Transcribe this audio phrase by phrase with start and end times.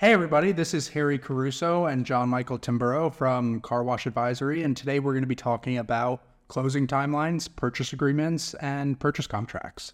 [0.00, 4.74] Hey, everybody, this is Harry Caruso and John Michael Tamburro from Car Wash Advisory, and
[4.74, 9.92] today we're going to be talking about closing timelines, purchase agreements, and purchase contracts.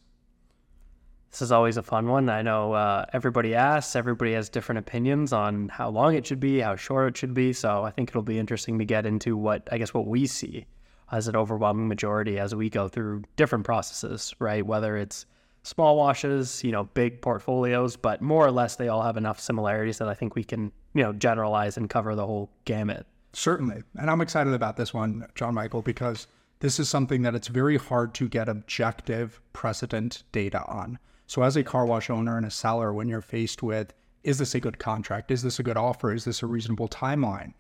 [1.33, 2.29] This is always a fun one.
[2.29, 6.61] I know uh, everybody asks, everybody has different opinions on how long it should be,
[6.61, 7.53] how short it should be.
[7.53, 10.67] So I think it'll be interesting to get into what I guess what we see
[11.11, 14.65] as an overwhelming majority as we go through different processes, right?
[14.65, 15.27] Whether it's
[15.67, 19.99] small washes, you know, big portfolios, but more or less they all have enough similarities
[19.99, 23.07] that I think we can, you know, generalize and cover the whole gamut.
[23.33, 23.83] Certainly.
[23.99, 26.29] And I'm excited about this one, John Michael, because
[26.61, 30.99] this is something that it's very hard to get objective precedent data on.
[31.27, 34.55] So, as a car wash owner and a seller, when you're faced with, is this
[34.55, 35.31] a good contract?
[35.31, 36.13] Is this a good offer?
[36.13, 37.55] Is this a reasonable timeline?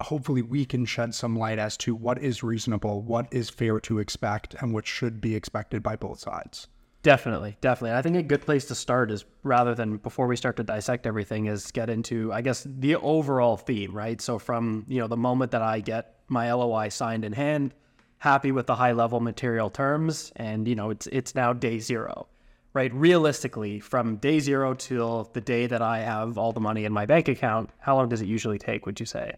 [0.00, 3.98] Hopefully, we can shed some light as to what is reasonable, what is fair to
[3.98, 6.68] expect, and what should be expected by both sides.
[7.02, 7.96] Definitely, definitely.
[7.96, 11.06] I think a good place to start is rather than before we start to dissect
[11.06, 14.20] everything is get into I guess the overall theme, right?
[14.20, 17.72] So from, you know, the moment that I get my LOI signed in hand,
[18.18, 22.26] happy with the high level material terms and you know, it's it's now day 0.
[22.72, 22.92] Right?
[22.94, 27.04] Realistically, from day 0 till the day that I have all the money in my
[27.04, 29.34] bank account, how long does it usually take, would you say?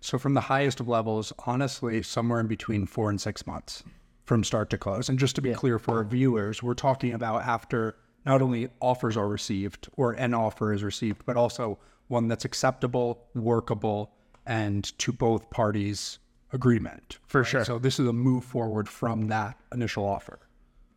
[0.00, 3.84] So from the highest of levels, honestly, somewhere in between 4 and 6 months
[4.32, 5.10] from start to close.
[5.10, 5.56] And just to be yeah.
[5.56, 10.32] clear for our viewers, we're talking about after not only offers are received or an
[10.32, 14.10] offer is received, but also one that's acceptable, workable,
[14.46, 16.18] and to both parties'
[16.50, 17.18] agreement.
[17.26, 17.46] For right?
[17.46, 17.64] sure.
[17.66, 20.38] So this is a move forward from that initial offer.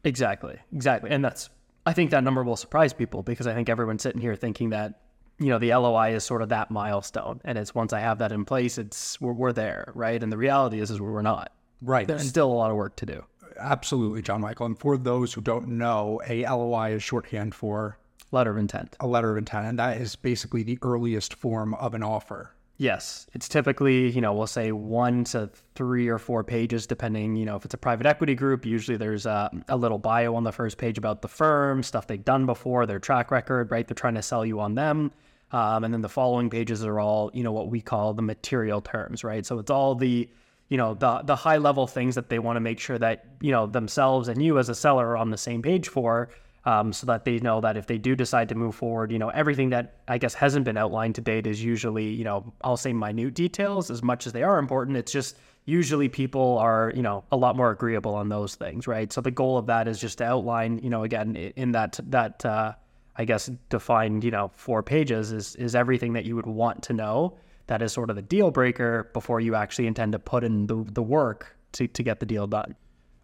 [0.06, 0.58] Exactly.
[0.72, 1.10] Exactly.
[1.10, 1.50] And that's
[1.86, 5.02] I think that number will surprise people because I think everyone's sitting here thinking that
[5.40, 8.32] you know the LOI is sort of that milestone, and it's once I have that
[8.32, 10.24] in place, it's we're, we're there, right?
[10.24, 11.52] And the reality is, is we're not.
[11.82, 12.08] Right.
[12.08, 13.24] There's and still a lot of work to do.
[13.60, 14.66] Absolutely, John Michael.
[14.66, 17.98] And for those who don't know, a LOI is shorthand for
[18.32, 18.96] letter of intent.
[19.00, 22.52] A letter of intent, and that is basically the earliest form of an offer.
[22.78, 27.46] Yes, it's typically, you know, we'll say one to three or four pages, depending, you
[27.46, 28.66] know, if it's a private equity group.
[28.66, 32.24] Usually there's a, a, little bio on the first page about the firm, stuff they've
[32.24, 33.88] done before, their track record, right?
[33.88, 35.14] They're trying to sell you on them.
[35.52, 38.82] Um, and then the following pages are all, you know, what we call the material
[38.82, 39.46] terms, right?
[39.46, 40.30] So it's all the,
[40.70, 43.52] you know the the high level things that they want to make sure that you
[43.52, 46.30] know themselves and you as a seller are on the same page for
[46.66, 49.30] um, so that they know that if they do decide to move forward you know
[49.30, 52.94] everything that i guess hasn't been outlined to date is usually you know i'll say
[52.94, 54.98] minute details as much as they are important.
[54.98, 59.12] It's just usually people are you know a lot more agreeable on those things right?
[59.12, 62.46] So the goal of that is just to outline you know again in that that
[62.46, 62.74] uh,
[63.18, 66.94] i guess defined you know four pages is is everything that you would want to
[66.94, 67.38] know
[67.68, 70.86] that is sort of the deal breaker before you actually intend to put in the,
[70.92, 72.76] the work to, to get the deal done.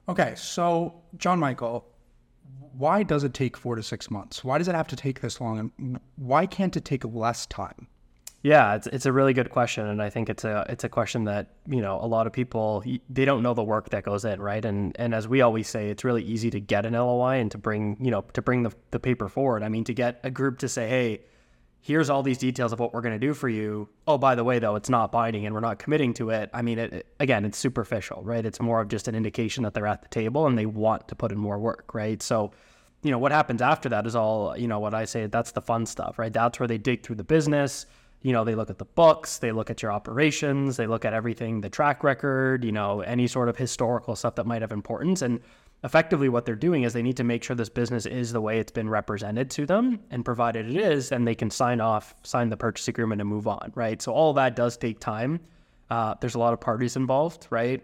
[0.09, 1.87] Okay, so John Michael,
[2.73, 4.43] why does it take four to six months?
[4.43, 5.71] Why does it have to take this long?
[5.77, 7.87] And why can't it take less time?
[8.43, 11.25] Yeah, it's, it's a really good question, and I think it's a it's a question
[11.25, 14.41] that you know a lot of people they don't know the work that goes in,
[14.41, 14.65] right?
[14.65, 17.59] And and as we always say, it's really easy to get an LOI and to
[17.59, 19.61] bring you know to bring the, the paper forward.
[19.61, 21.21] I mean, to get a group to say, hey,
[21.81, 23.89] here's all these details of what we're going to do for you.
[24.07, 26.49] Oh, by the way, though, it's not binding and we're not committing to it.
[26.53, 28.45] I mean, it, it, again, it's superficial, right?
[28.45, 31.15] It's more of just an indication that they're at the table and they want to
[31.15, 32.21] put in more work, right?
[32.21, 32.51] So,
[33.01, 35.61] you know, what happens after that is all, you know, what I say, that's the
[35.61, 36.31] fun stuff, right?
[36.31, 37.87] That's where they dig through the business.
[38.21, 41.13] You know, they look at the books, they look at your operations, they look at
[41.13, 45.23] everything, the track record, you know, any sort of historical stuff that might have importance.
[45.23, 45.39] And
[45.83, 48.59] effectively what they're doing is they need to make sure this business is the way
[48.59, 52.49] it's been represented to them and provided it is then they can sign off sign
[52.49, 54.01] the purchase agreement and move on right?
[54.01, 55.39] So all that does take time.
[55.89, 57.83] Uh, there's a lot of parties involved right?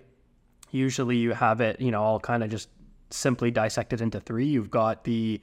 [0.72, 2.70] Usually you have it you know all kind of just
[3.10, 4.46] simply dissected into three.
[4.46, 5.42] You've got the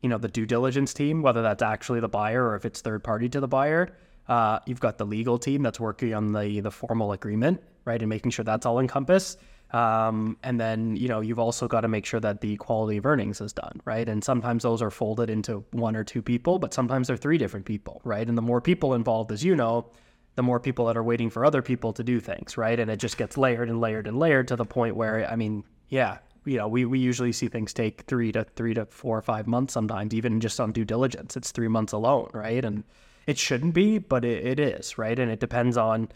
[0.00, 3.04] you know the due diligence team whether that's actually the buyer or if it's third
[3.04, 3.96] party to the buyer.
[4.28, 8.08] Uh, you've got the legal team that's working on the the formal agreement right and
[8.08, 9.38] making sure that's all encompassed
[9.72, 13.06] um, and then, you know, you've also got to make sure that the quality of
[13.06, 14.06] earnings is done, right?
[14.06, 17.64] And sometimes those are folded into one or two people, but sometimes they're three different
[17.64, 18.28] people, right?
[18.28, 19.90] And the more people involved, as you know,
[20.34, 22.78] the more people that are waiting for other people to do things, right?
[22.78, 25.64] And it just gets layered and layered and layered to the point where, I mean,
[25.88, 29.22] yeah, you know, we, we usually see things take three to three to four or
[29.22, 31.36] five months sometimes, even just on due diligence.
[31.36, 32.64] It's three months alone, right?
[32.64, 32.84] And
[33.26, 35.18] it shouldn't be, but it, it is, right?
[35.18, 36.08] And it depends on,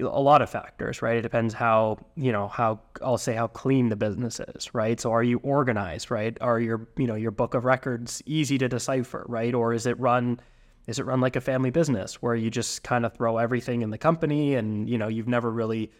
[0.00, 1.16] a lot of factors, right?
[1.16, 4.98] It depends how, you know, how I'll say how clean the business is, right?
[4.98, 6.36] So are you organized, right?
[6.40, 9.54] Are your, you know, your book of records easy to decipher, right?
[9.54, 10.40] Or is it run
[10.86, 13.90] is it run like a family business where you just kind of throw everything in
[13.90, 15.92] the company and, you know, you've never really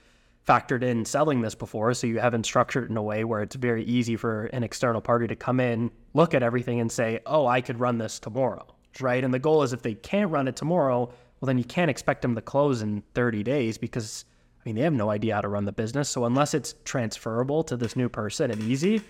[0.46, 3.54] factored in selling this before, so you haven't structured it in a way where it's
[3.54, 7.46] very easy for an external party to come in, look at everything and say, "Oh,
[7.46, 8.66] I could run this tomorrow."
[9.00, 9.22] Right?
[9.22, 11.12] And the goal is if they can't run it tomorrow,
[11.42, 14.24] well, then you can't expect them to close in 30 days because,
[14.60, 16.08] I mean, they have no idea how to run the business.
[16.08, 19.02] So unless it's transferable to this new person and easy,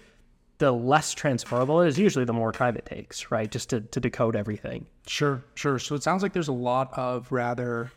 [0.57, 3.51] the less transferable it is, usually the more time it takes, right?
[3.51, 4.87] Just to, to decode everything.
[5.07, 5.79] Sure, sure.
[5.79, 7.93] So it sounds like there's a lot of rather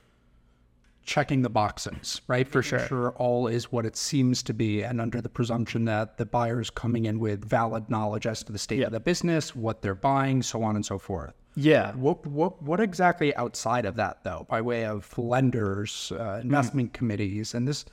[1.06, 2.46] checking the boxes, right?
[2.46, 2.80] For sure.
[2.80, 6.70] sure all is what it seems to be, and under the presumption that the buyer's
[6.70, 8.88] coming in with valid knowledge as to the state Yeah.
[8.88, 11.36] of the business, what they're buying, so on and so forth.
[11.56, 11.94] Yeah.
[11.94, 17.54] What what what exactly outside of that though, by way of lenders, uh, investment committees,
[17.54, 17.86] and this?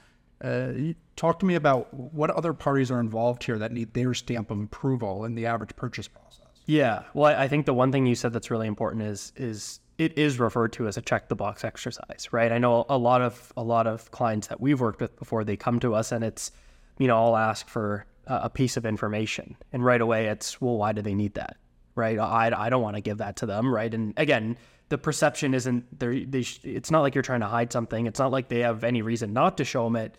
[0.43, 4.50] Uh, talk to me about what other parties are involved here that need their stamp
[4.50, 6.49] of approval in the average purchase process.
[6.67, 7.05] Yeah.
[7.14, 10.41] Well, I think the one thing you said that's really important is is it is
[10.41, 12.50] referred to as a check the box exercise, right?
[12.50, 15.56] I know a lot of a lot of clients that we've worked with before they
[15.56, 16.50] come to us and it's,
[16.99, 20.93] you know, I'll ask for a piece of information and right away it's, well, why
[20.93, 21.56] do they need that,
[21.94, 22.19] right?
[22.19, 23.93] I, I don't want to give that to them, right?
[23.93, 24.56] And again,
[24.89, 26.25] the perception isn't there.
[26.25, 28.06] They sh- it's not like you're trying to hide something.
[28.06, 30.17] It's not like they have any reason not to show them it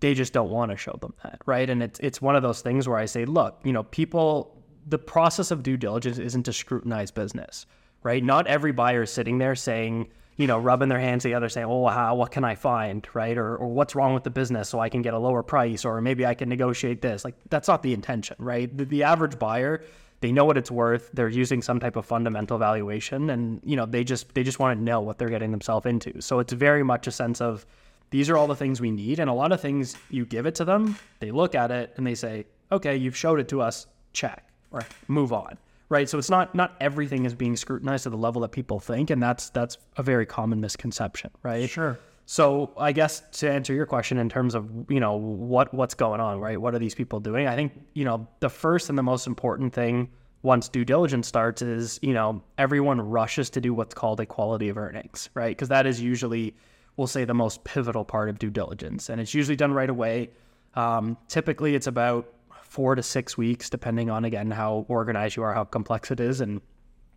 [0.00, 1.68] they just don't want to show them that, right?
[1.68, 4.98] And it's it's one of those things where I say, look, you know, people, the
[4.98, 7.66] process of due diligence isn't to scrutinize business,
[8.02, 8.22] right?
[8.22, 11.86] Not every buyer is sitting there saying, you know, rubbing their hands together, saying, "Oh,
[11.88, 13.36] how, what can I find, right?
[13.36, 16.00] Or, or what's wrong with the business so I can get a lower price, or
[16.00, 18.74] maybe I can negotiate this." Like that's not the intention, right?
[18.76, 19.82] The, the average buyer,
[20.20, 21.10] they know what it's worth.
[21.12, 24.78] They're using some type of fundamental valuation, and you know, they just they just want
[24.78, 26.20] to know what they're getting themselves into.
[26.20, 27.64] So it's very much a sense of
[28.10, 29.18] these are all the things we need.
[29.20, 32.06] And a lot of things you give it to them, they look at it and
[32.06, 34.48] they say, okay, you've showed it to us, check.
[34.70, 34.86] Right.
[35.08, 35.58] Move on.
[35.88, 36.08] Right.
[36.08, 39.10] So it's not not everything is being scrutinized to the level that people think.
[39.10, 41.68] And that's that's a very common misconception, right?
[41.68, 41.98] Sure.
[42.30, 46.20] So I guess to answer your question in terms of, you know, what what's going
[46.20, 46.60] on, right?
[46.60, 47.46] What are these people doing?
[47.46, 50.10] I think, you know, the first and the most important thing
[50.42, 54.68] once due diligence starts is, you know, everyone rushes to do what's called a quality
[54.68, 55.56] of earnings, right?
[55.56, 56.54] Because that is usually
[56.98, 60.28] we'll say the most pivotal part of due diligence and it's usually done right away
[60.74, 62.28] um, typically it's about
[62.60, 66.40] four to six weeks depending on again how organized you are how complex it is
[66.42, 66.60] and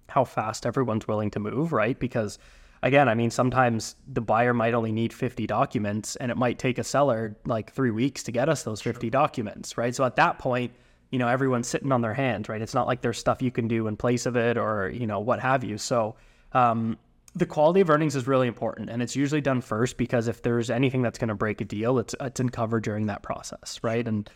[0.08, 2.38] how fast everyone's willing to move right because
[2.83, 6.78] again i mean sometimes the buyer might only need 50 documents and it might take
[6.78, 9.95] a seller like three weeks to get us those 50 documents right?
[9.95, 10.74] So at that point
[11.12, 12.62] you know everyone's sitting on their hands right?
[12.62, 15.19] It's not like there's stuff you can do in place of it or you know
[15.19, 15.78] what have you.
[15.78, 16.16] So
[16.54, 16.98] um,
[17.36, 20.69] the quality of earnings is really important and it's usually done first because if there's
[20.69, 24.07] anything that's going to break a deal it's it's uncovered during that process right?
[24.07, 24.30] And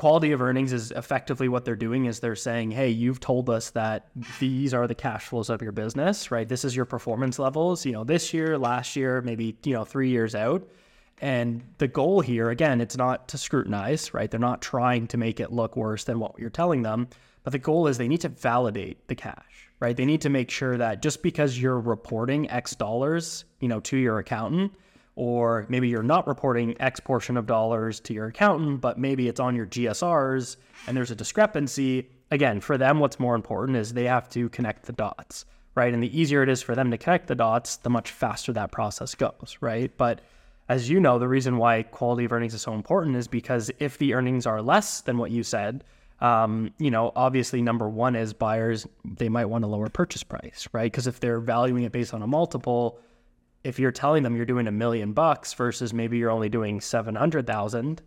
[0.00, 3.68] quality of earnings is effectively what they're doing is they're saying hey you've told us
[3.68, 4.08] that
[4.38, 6.48] these are the cash flows of your business right?
[6.48, 10.08] This is your performance levels you know this year last year maybe you know 3
[10.08, 10.66] years out.
[11.20, 14.30] And the goal here again it's not to scrutinize right?
[14.30, 17.08] They're not trying to make it look worse than what you're telling them
[17.44, 19.94] but the goal is they need to validate the cash right?
[19.94, 23.98] They need to make sure that just because you're reporting x dollars you know to
[23.98, 24.72] your accountant
[25.20, 29.38] or maybe you're not reporting X portion of dollars to your accountant, but maybe it's
[29.38, 30.56] on your GSRs
[30.86, 32.08] and there's a discrepancy.
[32.30, 35.44] Again, for them, what's more important is they have to connect the dots,
[35.74, 35.92] right?
[35.92, 38.72] And the easier it is for them to connect the dots, the much faster that
[38.72, 39.94] process goes, right?
[39.98, 40.22] But
[40.70, 43.98] as you know, the reason why quality of earnings is so important is because if
[43.98, 45.84] the earnings are less than what you said,
[46.22, 50.66] um, you know, obviously number one is buyers they might want a lower purchase price,
[50.72, 50.90] right?
[50.90, 52.98] Because if they're valuing it based on a multiple,
[53.64, 57.14] if you're telling them you're doing a million bucks versus maybe you're only doing seven
[57.14, 58.02] hundred thousand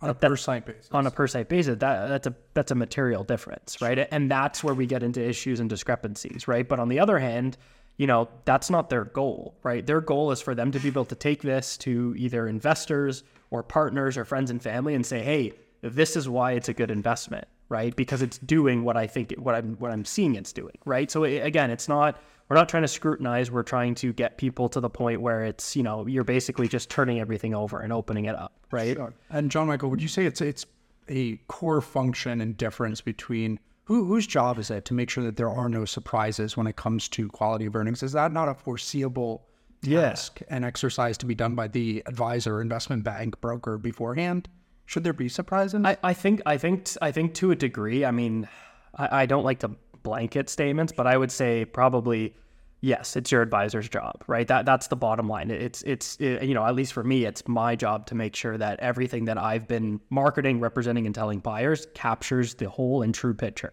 [0.00, 0.88] On a per site basis.
[0.92, 4.06] on a per site basis, that that's a that's a material difference, right?
[4.10, 6.68] And that's where we get into issues and discrepancies, right?
[6.68, 7.56] But on the other hand,
[7.96, 9.84] you know, that's not their goal, right?
[9.84, 13.62] Their goal is for them to be able to take this to either investors or
[13.62, 15.52] partners or friends and family and say, hey,
[15.82, 17.94] this is why it's a good investment, right?
[17.96, 21.10] Because it's doing what I think what I'm what I'm seeing it's doing, right?
[21.10, 23.50] So it, again, it's not we're not trying to scrutinize.
[23.50, 26.90] We're trying to get people to the point where it's you know you're basically just
[26.90, 28.96] turning everything over and opening it up, right?
[28.96, 29.12] Sure.
[29.30, 30.66] And John Michael, would you say it's it's
[31.08, 35.36] a core function and difference between who, whose job is it to make sure that
[35.36, 38.02] there are no surprises when it comes to quality of earnings?
[38.02, 39.46] Is that not a foreseeable
[39.82, 44.48] task and exercise to be done by the advisor, investment bank, broker beforehand?
[44.86, 45.82] Should there be surprises?
[45.84, 48.04] I, I think I think I think to a degree.
[48.04, 48.48] I mean,
[48.94, 49.70] I, I don't like to
[50.02, 52.34] blanket statements, but I would say probably
[52.80, 54.46] yes, it's your advisor's job, right?
[54.46, 55.50] That that's the bottom line.
[55.50, 58.56] It's it's it, you know at least for me, it's my job to make sure
[58.56, 63.34] that everything that I've been marketing, representing, and telling buyers captures the whole and true
[63.34, 63.72] picture.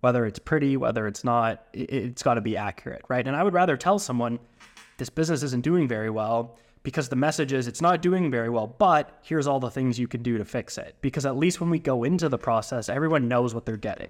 [0.00, 3.26] Whether it's pretty, whether it's not, it, it's got to be accurate, right?
[3.26, 4.38] And I would rather tell someone
[4.96, 8.66] this business isn't doing very well because the message is it's not doing very well,
[8.66, 10.96] but here's all the things you can do to fix it.
[11.02, 14.08] Because at least when we go into the process, everyone knows what they're getting,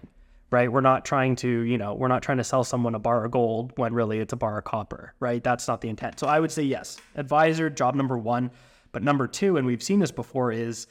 [0.51, 0.71] right?
[0.71, 3.31] We're not trying to, you know, we're not trying to sell someone a bar of
[3.31, 5.43] gold when really it's a bar of copper, right?
[5.43, 6.19] That's not the intent.
[6.19, 8.51] So I would say yes, advisor, job number one.
[8.93, 10.89] But number two, and we've seen this before, is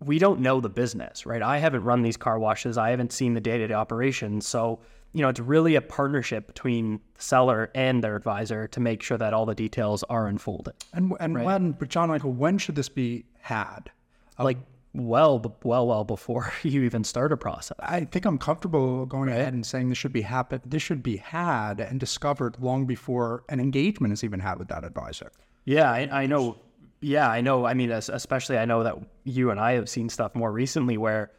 [0.00, 1.42] we don't know the business, right?
[1.42, 2.76] I haven't run these car washes.
[2.76, 4.46] I haven't seen the day to day operations.
[4.46, 4.80] So,
[5.12, 9.18] you know, it's really a partnership between the seller and their advisor to make sure
[9.18, 10.74] that all the details are unfolded.
[10.92, 13.90] And and when, but John Michael, when should this be had?
[14.38, 14.58] Like
[14.92, 17.76] well, well, well before you even start a process.
[17.80, 20.60] I think I'm comfortable going ahead and saying this should be happen.
[20.64, 24.84] This should be had and discovered long before an engagement is even had with that
[24.84, 25.30] advisor.
[25.64, 26.56] Yeah, I, I know.
[27.00, 27.64] Yeah, I know.
[27.64, 31.30] I mean, especially I know that you and I have seen stuff more recently where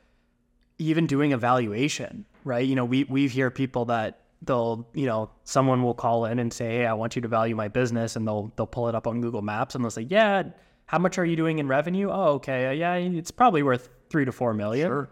[0.77, 2.65] even doing evaluation, right?
[2.65, 6.51] You know, we we hear people that they'll, you know, someone will call in and
[6.51, 9.05] say, "Hey, I want you to value my business," and they'll they'll pull it up
[9.05, 10.43] on Google Maps and they'll say, "Yeah,
[10.85, 12.09] how much are you doing in revenue?
[12.11, 14.87] Oh, okay, uh, yeah, it's probably worth three to four million.
[14.87, 15.09] Sure.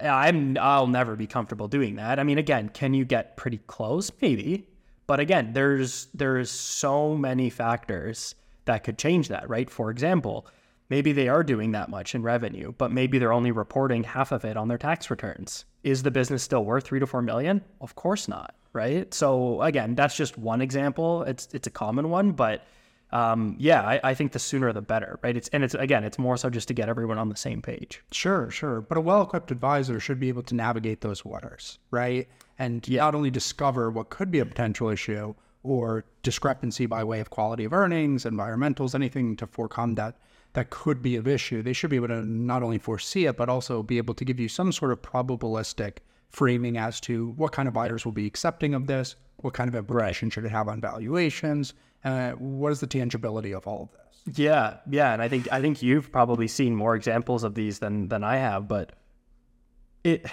[0.00, 2.18] I'm I'll never be comfortable doing that.
[2.18, 4.10] I mean, again, can you get pretty close?
[4.20, 4.66] Maybe,
[5.06, 9.68] but again, there's there's so many factors that could change that, right?
[9.68, 10.46] For example,
[10.88, 14.44] maybe they are doing that much in revenue, but maybe they're only reporting half of
[14.44, 15.64] it on their tax returns.
[15.82, 17.62] Is the business still worth three to four million?
[17.80, 19.12] Of course not, right?
[19.12, 21.22] So again, that's just one example.
[21.24, 22.64] It's it's a common one, but
[23.12, 25.36] um, yeah, I, I think the sooner the better, right?
[25.36, 28.02] It's and it's again, it's more so just to get everyone on the same page.
[28.10, 28.80] Sure, sure.
[28.80, 32.28] But a well equipped advisor should be able to navigate those waters, right?
[32.58, 37.30] And not only discover what could be a potential issue or discrepancy by way of
[37.30, 40.16] quality of earnings, environmentals, anything to forecome that
[40.54, 41.62] that could be of issue.
[41.62, 44.38] They should be able to not only foresee it, but also be able to give
[44.38, 48.74] you some sort of probabilistic framing as to what kind of buyers will be accepting
[48.74, 52.86] of this, what kind of implication should it have on valuations, uh, what is the
[52.86, 54.38] tangibility of all of this.
[54.38, 58.08] Yeah, yeah, and I think I think you've probably seen more examples of these than
[58.08, 58.92] than I have, but
[60.04, 60.26] it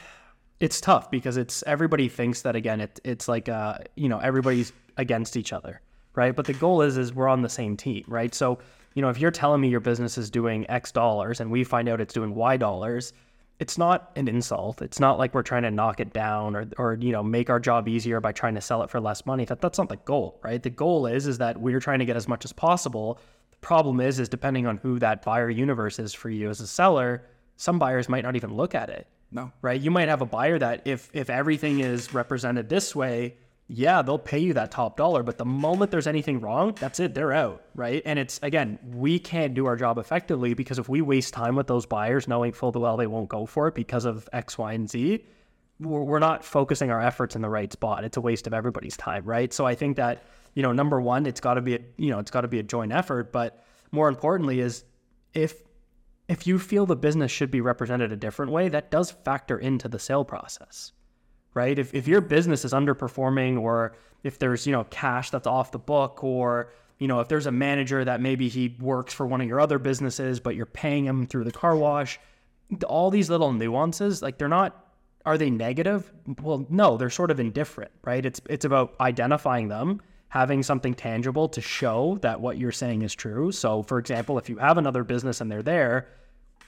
[0.59, 4.73] it's tough because it's everybody thinks that again it it's like uh you know everybody's
[4.97, 5.81] against each other,
[6.15, 6.35] right?
[6.35, 8.33] But the goal is is we're on the same team, right?
[8.33, 8.59] So
[8.93, 11.89] you know if you're telling me your business is doing X dollars and we find
[11.89, 13.13] out it's doing Y dollars,
[13.59, 14.81] it's not an insult.
[14.81, 17.59] It's not like we're trying to knock it down or, or you know make our
[17.59, 19.45] job easier by trying to sell it for less money.
[19.45, 20.63] That that's not the goal, right?
[20.63, 23.19] The goal is is that we're trying to get as much as possible.
[23.51, 26.67] The problem is is depending on who that buyer universe is for you as a
[26.67, 27.25] seller,
[27.57, 29.07] some buyers might not even look at it.
[29.31, 29.51] No.
[29.61, 29.79] Right?
[29.79, 33.35] You might have a buyer that if if everything is represented this way,
[33.71, 37.13] yeah, they'll pay you that top dollar, but the moment there's anything wrong, that's it,
[37.13, 38.01] they're out, right?
[38.03, 41.67] And it's again, we can't do our job effectively because if we waste time with
[41.67, 44.89] those buyers knowing full well they won't go for it because of X, Y, and
[44.89, 45.23] Z,
[45.79, 48.03] we're not focusing our efforts in the right spot.
[48.03, 49.53] It's a waste of everybody's time, right?
[49.53, 50.23] So I think that,
[50.55, 52.57] you know, number one, it's got to be a, you know, it's got to be
[52.57, 54.83] a joint effort, but more importantly is
[55.35, 55.61] if
[56.27, 59.87] if you feel the business should be represented a different way, that does factor into
[59.87, 60.91] the sale process
[61.53, 61.77] right?
[61.77, 65.79] If, if your business is underperforming or if there's, you know, cash that's off the
[65.79, 69.47] book or, you know, if there's a manager that maybe he works for one of
[69.47, 72.19] your other businesses, but you're paying him through the car wash,
[72.87, 74.85] all these little nuances, like they're not,
[75.25, 76.11] are they negative?
[76.41, 78.25] Well, no, they're sort of indifferent, right?
[78.25, 83.15] It's, it's about identifying them, having something tangible to show that what you're saying is
[83.15, 83.51] true.
[83.51, 86.09] So for example, if you have another business and they're there,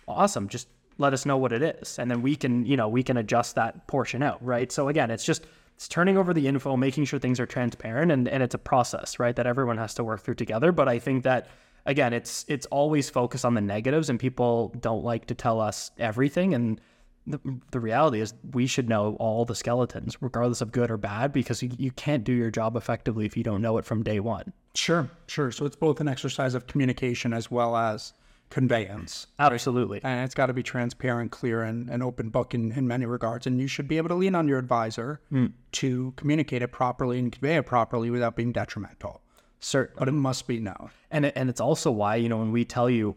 [0.08, 0.48] awesome.
[0.48, 0.68] Just
[1.02, 2.00] let us know what it is.
[2.00, 4.72] And then we can you know we can adjust that portion out right?
[4.72, 8.28] So again it's just it's turning over the info making sure things are transparent and,
[8.28, 10.72] and it's a process right that everyone has to work through together.
[10.72, 11.48] But i think that
[11.86, 15.92] again it's it's always focused on the negatives and people don't like to tell us
[15.98, 16.54] everything.
[16.54, 16.80] And
[17.28, 17.40] the,
[17.72, 21.62] the reality is we should know all the skeletons regardless of good or bad because
[21.62, 24.54] you, you can't do your job effectively if you don't know it from day one.
[24.76, 25.52] Sure, sure.
[25.52, 28.14] So it's both an exercise of communication as well as
[28.52, 29.28] conveyance.
[29.40, 33.06] absolutely And it's got to be transparent, clear, and an open book in, in many
[33.06, 33.48] regards.
[33.48, 35.48] And you should be able to lean on your advisor hmm.
[35.74, 39.22] to communicate it properly and convey it properly without being detrimental.
[39.60, 40.92] certain But it must be known.
[41.10, 43.16] And it, and it's also why you know when we tell you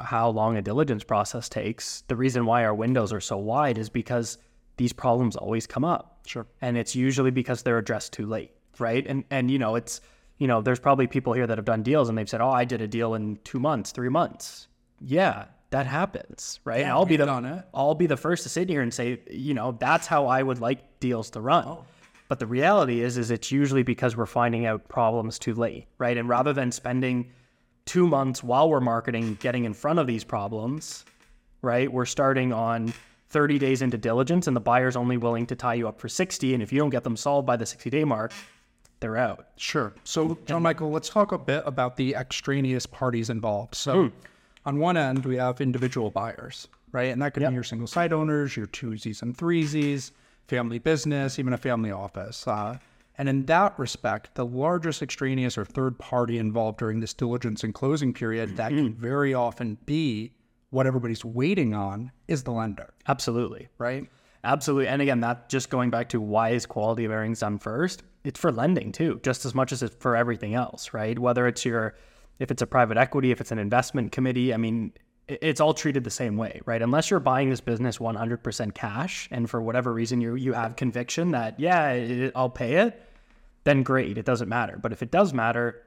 [0.00, 3.90] how long a diligence process takes, the reason why our windows are so wide is
[3.90, 4.38] because
[4.78, 6.20] these problems always come up.
[6.26, 6.46] Sure.
[6.60, 9.06] And it's usually because they're addressed too late, right?
[9.06, 10.00] And and you know it's
[10.42, 12.64] you know there's probably people here that have done deals and they've said, oh, I
[12.64, 14.66] did a deal in two months, three months.
[15.00, 16.80] Yeah, that happens, right?
[16.82, 17.64] and I'll be the.
[17.72, 20.60] I'll be the first to sit here and say, you know, that's how I would
[20.60, 21.78] like deals to run.
[22.26, 26.16] But the reality is, is it's usually because we're finding out problems too late, right?
[26.16, 27.30] And rather than spending
[27.84, 31.04] two months while we're marketing, getting in front of these problems,
[31.62, 31.92] right?
[31.92, 32.92] We're starting on
[33.28, 36.52] 30 days into diligence, and the buyer's only willing to tie you up for 60.
[36.52, 38.32] And if you don't get them solved by the 60 day mark,
[39.02, 39.48] they're out.
[39.56, 39.92] Sure.
[40.04, 43.74] So, John Michael, let's talk a bit about the extraneous parties involved.
[43.74, 44.10] So,
[44.64, 47.12] on one end, we have individual buyers, right?
[47.12, 50.12] And that could be your single site owners, your twosies and threesies.
[50.48, 52.46] family business, even a family office.
[52.48, 52.78] Uh,
[53.18, 57.74] and in that respect, the largest extraneous or third party involved during this diligence and
[57.74, 60.32] closing period that can very often be
[60.70, 63.68] what everybody's waiting on is the lender, Absolutely.
[63.78, 64.08] right?
[64.44, 64.88] Absolutely.
[64.88, 68.02] And again, that just going back to why is quality of earnings done first?
[68.24, 71.18] It's for lending too, just as much as it's for everything else, right?
[71.18, 71.94] Whether it's your,
[72.38, 74.92] if it's a private equity, if it's an investment committee, I mean,
[75.28, 76.82] it's all treated the same way, right?
[76.82, 81.30] Unless you're buying this business 100% cash and for whatever reason you, you have conviction
[81.32, 83.00] that, yeah, it, I'll pay it,
[83.64, 84.78] then great, it doesn't matter.
[84.80, 85.82] But if it does matter,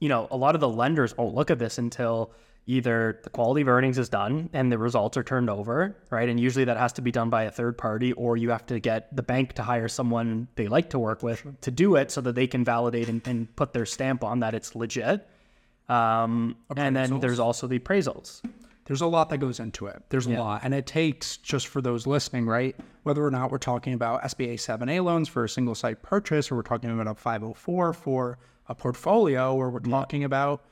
[0.00, 2.32] you know, a lot of the lenders won't look at this until
[2.66, 6.28] either the quality of earnings is done and the results are turned over, right?
[6.28, 8.80] And usually that has to be done by a third party, or you have to
[8.80, 12.20] get the bank to hire someone they like to work with to do it so
[12.22, 15.28] that they can validate and, and put their stamp on that it's legit.
[15.88, 18.40] Um, and then there's also the appraisals.
[18.86, 20.02] There's a lot that goes into it.
[20.10, 20.60] There's a lot.
[20.62, 22.76] And it takes, just for those listening, right?
[23.02, 26.56] Whether or not we're talking about SBA 7A loans for a single site purchase, or
[26.56, 30.64] we're talking about a 504 for a portfolio, or we're talking about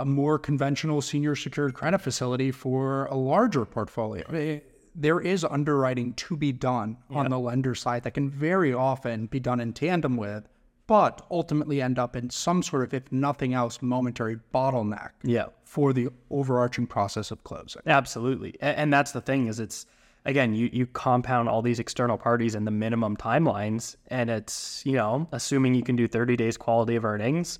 [0.00, 4.24] a more conventional senior secured credit facility for a larger portfolio.
[4.32, 4.60] Eh,
[4.94, 9.38] There is underwriting to be done on the lender side that can very often be
[9.38, 10.48] done in tandem with,
[10.88, 15.46] but ultimately end up in some sort of, if nothing else, momentary bottleneck Yeah.
[15.62, 17.82] for the overarching process of closing.
[17.86, 18.56] Absolutely.
[18.60, 19.86] And that's the thing is it's
[20.26, 24.92] again, you you compound all these external parties and the minimum timelines and it's, you
[24.94, 27.58] know, assuming you can do 30 days quality of earnings,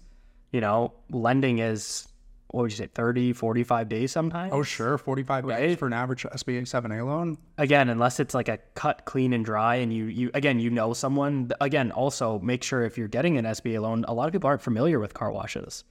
[0.53, 2.09] you know, lending is
[2.53, 4.53] what would you say 30, 45 days sometimes?
[4.53, 4.99] Oh, sure.
[4.99, 7.39] 45 days for an average SBA 7A loan.
[7.59, 10.93] Again, unless it's like a cut clean and dry and you you again, you know
[10.93, 14.49] someone, again, also make sure if you're getting an SBA loan, a lot of people
[14.49, 15.85] aren't familiar with car washes.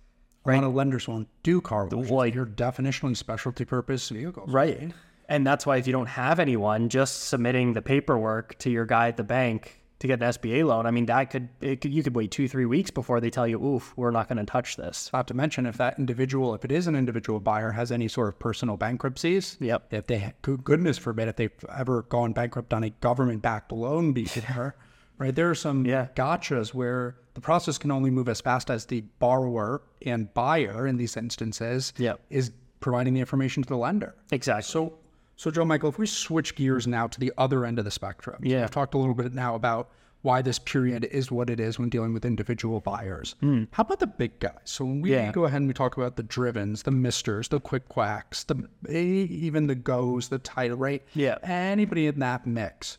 [0.46, 2.10] A lot of lenders won't do car washes.
[2.12, 4.50] like- You're definitionally specialty purpose vehicles.
[4.52, 4.92] Right.
[5.28, 9.10] And that's why if you don't have anyone, just submitting the paperwork to your guy
[9.10, 12.02] at the bank to get an SBA loan, I mean, that could, it could you
[12.04, 14.78] could wait two, three weeks before they tell you, oof, we're not going to touch
[14.78, 15.10] this.
[15.12, 18.30] Not to mention, if that individual, if it is an individual buyer, has any sort
[18.30, 19.92] of personal bankruptcies, Yep.
[19.94, 24.76] if they, goodness forbid, if they've ever gone bankrupt on a government backed loan before,
[25.18, 25.36] right?
[25.36, 26.08] There are some Yeah.
[26.16, 30.96] gotchas where the process can only move as fast as the borrower and buyer in
[30.98, 32.20] these instances Yep.
[32.30, 34.16] is providing the information to the lender.
[34.32, 34.64] Exactly.
[34.64, 34.94] So,
[35.40, 38.36] so Joe Michael, if we switch gears now to the other end of the spectrum,
[38.44, 38.62] so Yeah.
[38.62, 39.90] we've talked a little bit now about
[40.22, 43.36] why this period is what it is when dealing with individual buyers.
[43.72, 44.54] How about the big guys?
[44.66, 45.12] So when we.
[45.12, 45.32] Yeah.
[45.32, 49.68] go ahead and we talk about the drivens, the misters, the quick quacks, the even
[49.68, 51.02] the goes, the Tidal, right?
[51.14, 51.38] Yeah.
[51.44, 52.98] Anybody in that mix.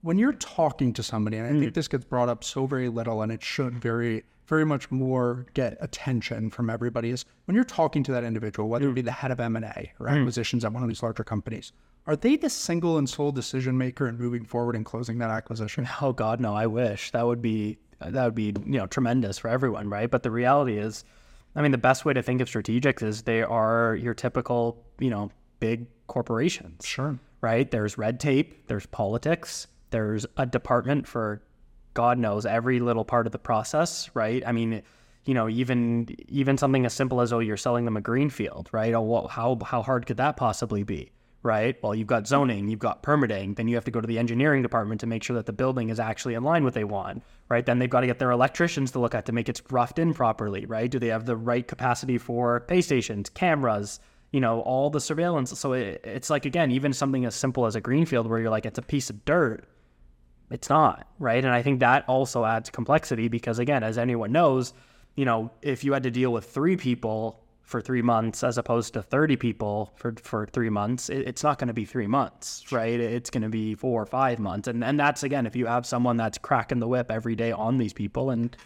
[0.00, 1.60] When you're talking to somebody, and I Hmm.
[1.60, 5.46] think this gets brought up so very little, and it should very, very much more
[5.54, 8.90] get attention from everybody, is when you're talking to that individual, whether Hmm.
[8.90, 11.24] it be the head of M and A or acquisitions at one of these larger
[11.24, 11.72] companies,
[12.06, 15.88] are they the single and sole decision maker in moving forward and closing that acquisition?
[16.02, 16.54] Oh God, no!
[16.54, 20.10] I wish that would be that would be you know tremendous for everyone, right?
[20.10, 21.04] But the reality is,
[21.56, 25.10] I mean, the best way to think of strategics is they are your typical you
[25.10, 26.84] know big corporations.
[26.84, 27.18] Sure.
[27.42, 27.70] right?
[27.70, 31.40] There's red tape, there's politics, there's a department for
[31.94, 34.42] God knows every little part of the process, right?
[34.46, 34.82] I mean,
[35.24, 38.94] you know, even even something as simple as oh, you're selling them a greenfield, right?
[38.94, 41.76] Oh, well, how how hard could that possibly be, right?
[41.82, 44.62] Well, you've got zoning, you've got permitting, then you have to go to the engineering
[44.62, 47.22] department to make sure that the building is actually in line with what they want,
[47.48, 47.66] right?
[47.66, 50.14] Then they've got to get their electricians to look at to make it roughed in
[50.14, 50.90] properly, right?
[50.90, 54.00] Do they have the right capacity for pay stations, cameras?
[54.32, 55.58] you know, all the surveillance.
[55.58, 58.66] So it, it's like, again, even something as simple as a greenfield where you're like,
[58.66, 59.64] it's a piece of dirt.
[60.50, 61.42] It's not, right?
[61.44, 64.74] And I think that also adds complexity because, again, as anyone knows,
[65.14, 68.94] you know, if you had to deal with three people for three months as opposed
[68.94, 72.72] to 30 people for, for three months, it, it's not going to be three months,
[72.72, 72.98] right?
[72.98, 74.66] It's going to be four or five months.
[74.66, 77.78] And, and that's, again, if you have someone that's cracking the whip every day on
[77.78, 78.56] these people, and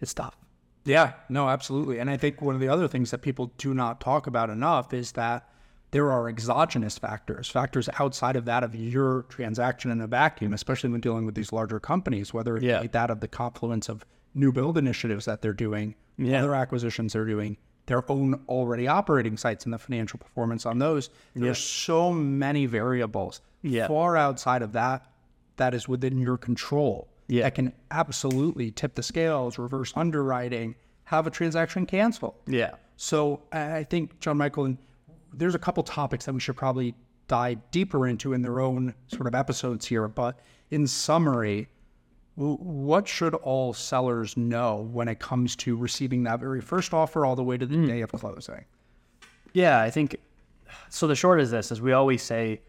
[0.00, 0.36] it's tough.
[0.84, 1.98] Yeah, no, absolutely.
[1.98, 4.94] And I think one of the other things that people do not talk about enough
[4.94, 5.48] is that
[5.96, 10.90] there are exogenous factors, factors outside of that of your transaction in a vacuum, especially
[10.90, 12.80] when dealing with these larger companies, whether it's Yeah.
[12.80, 14.04] like that of the confluence of
[14.34, 16.40] new build initiatives that they're doing, Yeah.
[16.42, 17.56] other acquisitions they're doing,
[17.86, 21.08] their own already operating sites and the financial performance on those.
[21.34, 23.88] There's so many variables Yeah.
[23.88, 25.06] far outside of that
[25.56, 27.44] that is within your control Yeah.
[27.44, 32.36] that can absolutely tip the scales, reverse underwriting, have a transaction cancel.
[32.46, 32.72] Yeah.
[32.96, 34.76] So I I think, John Michael, and
[35.36, 36.94] there's a couple topics that we should probably
[37.28, 40.08] dive deeper into in their own sort of episodes here.
[40.08, 40.38] But
[40.70, 41.68] in summary,
[42.34, 47.36] what should all sellers know when it comes to receiving that very first offer all
[47.36, 47.86] the way to the hmm.
[47.86, 48.64] day of closing?
[49.52, 50.16] Yeah, I think
[50.90, 51.06] so.
[51.06, 52.60] The short is this: is we always say,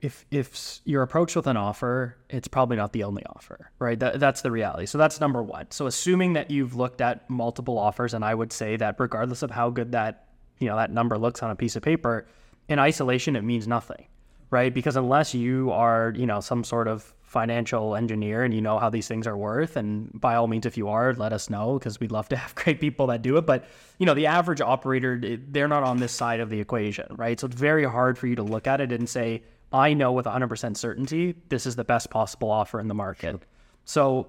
[0.00, 3.98] if if you're approached with an offer, it's probably not the only offer, right?
[3.98, 4.86] That, that's the reality.
[4.86, 5.70] So that's number one.
[5.70, 9.50] So assuming that you've looked at multiple offers, and I would say that regardless of
[9.50, 10.28] how good that
[10.58, 12.26] you know that number looks on a piece of paper,
[12.68, 14.06] in isolation it means nothing,
[14.50, 14.72] right?
[14.72, 18.88] Because unless you are you know some sort of financial engineer and you know how
[18.88, 21.98] these things are worth and by all means if you are let us know because
[21.98, 23.44] we'd love to have great people that do it.
[23.44, 23.64] But
[23.98, 27.38] you know the average operator they're not on this side of the equation right?
[27.38, 30.26] So it's very hard for you to look at it and say i know with
[30.26, 33.42] 100% certainty this is the best possible offer in the market.
[33.84, 34.28] So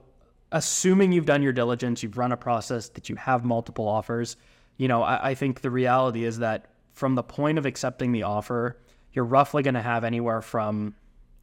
[0.52, 4.36] assuming you've done your diligence you've run a process that you have multiple offers
[4.78, 8.24] you know i, I think the reality is that from the point of accepting the
[8.24, 8.78] offer
[9.14, 10.96] you're roughly going to have anywhere from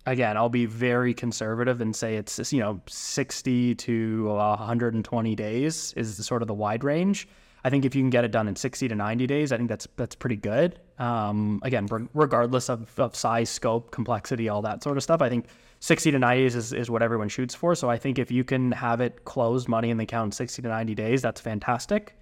[0.06, 6.24] again, I'll be very conservative and say it's you know 60 to 120 days is
[6.24, 7.28] sort of the wide range.
[7.64, 9.68] I think if you can get it done in 60 to 90 days, I think
[9.68, 10.80] that's that's pretty good.
[10.98, 15.28] Um, again, re- regardless of, of size, scope, complexity, all that sort of stuff, I
[15.28, 15.46] think
[15.80, 17.74] 60 to 90 days is, is what everyone shoots for.
[17.74, 20.62] So I think if you can have it closed, money in the account in 60
[20.62, 22.16] to 90 days, that's fantastic.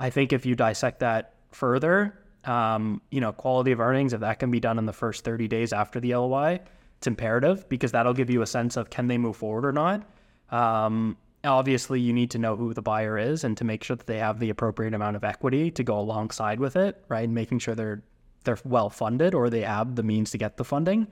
[0.00, 4.38] I think if you dissect that further, um, you know, quality of earnings, if that
[4.38, 6.58] can be done in the first 30 days after the LOI,
[6.96, 10.02] it's imperative because that'll give you a sense of can they move forward or not.
[10.50, 14.06] Um, obviously, you need to know who the buyer is and to make sure that
[14.06, 17.24] they have the appropriate amount of equity to go alongside with it, right?
[17.24, 18.02] And making sure they're
[18.44, 21.08] they're well funded or they have the means to get the funding.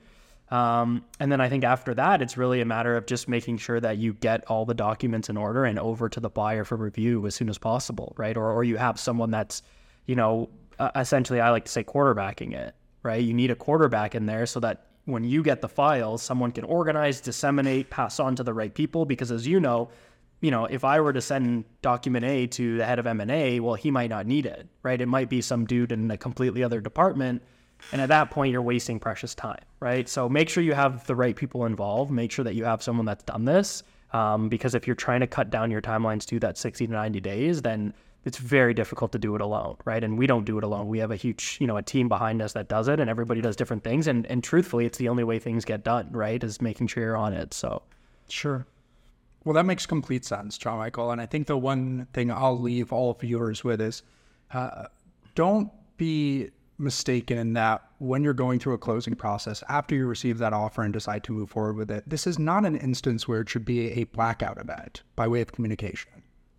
[0.51, 3.79] Um, and then I think after that, it's really a matter of just making sure
[3.79, 7.27] that you get all the documents in order and over to the buyer for review
[7.27, 8.35] as soon as possible, right?
[8.35, 9.61] Or, or you have someone that's,
[10.07, 10.49] you know,
[10.95, 13.21] essentially, I like to say quarterbacking it, right?
[13.21, 16.63] You need a quarterback in there so that when you get the files, someone can
[16.63, 19.05] organize, disseminate, pass on to the right people.
[19.05, 19.89] Because as you know,
[20.41, 23.75] you know, if I were to send document A to the head of M&A, well,
[23.75, 24.99] he might not need it, right?
[24.99, 27.43] It might be some dude in a completely other department.
[27.91, 30.07] And at that point, you're wasting precious time, right?
[30.07, 32.11] So make sure you have the right people involved.
[32.11, 33.83] Make sure that you have someone that's done this.
[34.11, 37.19] Um, because if you're trying to cut down your timelines to that 60 to 90
[37.19, 37.93] days, then
[38.25, 40.03] it's very difficult to do it alone, right?
[40.03, 40.87] And we don't do it alone.
[40.87, 43.39] We have a huge, you know, a team behind us that does it, and everybody
[43.39, 44.07] does different things.
[44.07, 46.43] And and truthfully, it's the only way things get done, right?
[46.43, 47.53] Is making sure you're on it.
[47.53, 47.83] So
[48.27, 48.65] Sure.
[49.43, 51.11] Well, that makes complete sense, John Michael.
[51.11, 54.03] And I think the one thing I'll leave all viewers with is
[54.53, 54.85] uh,
[55.35, 60.37] don't be mistaken in that when you're going through a closing process, after you receive
[60.37, 63.41] that offer and decide to move forward with it, this is not an instance where
[63.41, 66.11] it should be a blackout event by way of communication.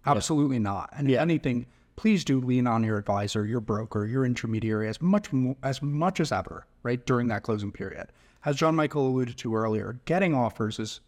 [0.06, 0.90] Absolutely not.
[0.96, 5.33] And if anything, please do lean on your advisor, your broker, your intermediary as much
[5.33, 8.06] mo- as much as ever, right during that closing period.
[8.44, 11.00] As John Michael alluded to earlier, getting offers is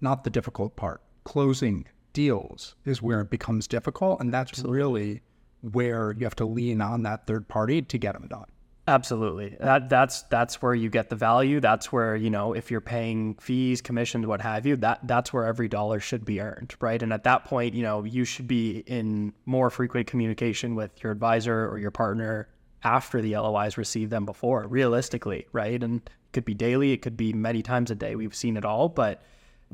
[0.00, 1.02] not the difficult part.
[1.24, 5.20] Closing deals is where it becomes difficult, and that's really
[5.60, 8.46] where you have to lean on that third party to get them done.
[8.88, 9.54] Absolutely.
[9.60, 11.60] That that's that's where you get the value.
[11.60, 15.44] That's where, you know, if you're paying fees, commissions, what have you, that that's where
[15.44, 17.02] every dollar should be earned, right?
[17.02, 21.12] And at that point, you know, you should be in more frequent communication with your
[21.12, 22.48] advisor or your partner
[22.82, 25.82] after the LOIs receive them before, realistically, right?
[25.82, 28.16] And it could be daily, it could be many times a day.
[28.16, 29.22] We've seen it all, but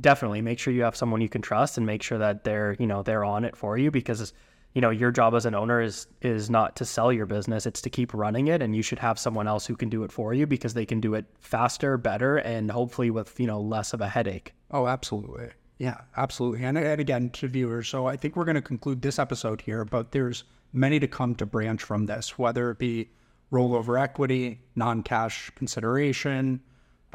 [0.01, 2.89] definitely make sure you have someone you can trust and make sure that they're, you
[2.89, 4.33] know, they're on it for you because
[4.75, 7.81] you know your job as an owner is is not to sell your business it's
[7.81, 10.35] to keep running it and you should have someone else who can do it for
[10.35, 14.01] you because they can do it faster better and hopefully with you know less of
[14.01, 15.51] a headache Oh, absolutely.
[15.79, 16.65] Yeah, absolutely.
[16.65, 19.85] And, and again, to viewers, so I think we're going to conclude this episode here,
[19.85, 23.09] but there's many to come to branch from this, whether it be
[23.53, 26.61] rollover equity, non cash consideration,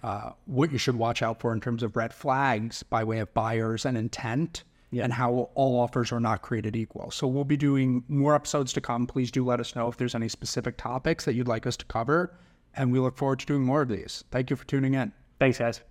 [0.04, 3.34] uh, what you should watch out for in terms of red flags by way of
[3.34, 7.12] buyers and intent, and how all offers are not created equal.
[7.12, 9.06] So we'll be doing more episodes to come.
[9.06, 11.86] Please do let us know if there's any specific topics that you'd like us to
[11.86, 12.36] cover,
[12.76, 14.24] and we look forward to doing more of these.
[14.32, 15.12] Thank you for tuning in.
[15.40, 15.82] thanks guys